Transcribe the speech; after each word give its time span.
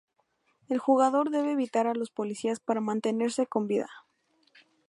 El 0.67 0.79
jugador 0.79 1.29
debe 1.29 1.51
evitar 1.51 1.85
a 1.85 1.93
los 1.93 2.09
policías 2.09 2.59
para 2.59 2.81
mantenerse 2.81 3.45
con 3.45 3.67
vida. 3.67 3.87